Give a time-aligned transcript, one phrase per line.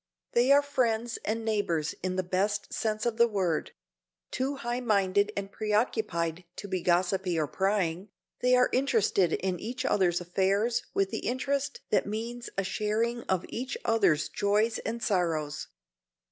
[0.31, 3.71] They are friends and neighbors in the best sense of the word;
[4.31, 8.09] too high minded and preoccupied to be gossipy or prying,
[8.39, 13.45] they are interested in each other's affairs with the interest that means a sharing of
[13.49, 15.67] each other's joys and sorrows.